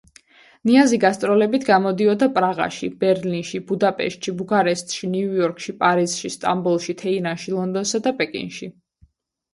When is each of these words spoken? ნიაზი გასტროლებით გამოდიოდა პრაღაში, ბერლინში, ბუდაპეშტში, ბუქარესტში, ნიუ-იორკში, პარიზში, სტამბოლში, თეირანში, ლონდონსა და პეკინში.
ნიაზი 0.67 0.97
გასტროლებით 1.01 1.65
გამოდიოდა 1.67 2.29
პრაღაში, 2.37 2.89
ბერლინში, 3.03 3.61
ბუდაპეშტში, 3.73 4.35
ბუქარესტში, 4.41 5.11
ნიუ-იორკში, 5.15 5.77
პარიზში, 5.85 6.35
სტამბოლში, 6.37 6.97
თეირანში, 7.03 7.57
ლონდონსა 7.59 8.05
და 8.09 8.19
პეკინში. 8.23 8.75